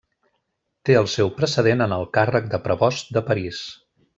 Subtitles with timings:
[0.89, 3.65] Té el seu precedent en el càrrec de prebost de París.